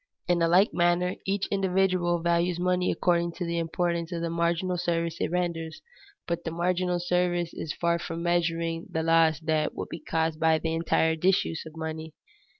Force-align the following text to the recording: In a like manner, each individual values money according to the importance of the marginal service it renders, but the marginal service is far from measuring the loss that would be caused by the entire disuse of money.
In 0.27 0.41
a 0.41 0.47
like 0.47 0.73
manner, 0.73 1.13
each 1.27 1.45
individual 1.49 2.23
values 2.23 2.59
money 2.59 2.89
according 2.91 3.33
to 3.33 3.45
the 3.45 3.59
importance 3.59 4.11
of 4.11 4.23
the 4.23 4.31
marginal 4.31 4.75
service 4.79 5.17
it 5.19 5.29
renders, 5.29 5.79
but 6.25 6.43
the 6.43 6.49
marginal 6.49 6.99
service 6.99 7.53
is 7.53 7.71
far 7.71 7.99
from 7.99 8.23
measuring 8.23 8.87
the 8.89 9.03
loss 9.03 9.39
that 9.41 9.75
would 9.75 9.89
be 9.89 9.99
caused 9.99 10.39
by 10.39 10.57
the 10.57 10.73
entire 10.73 11.15
disuse 11.15 11.67
of 11.67 11.77
money. 11.77 12.15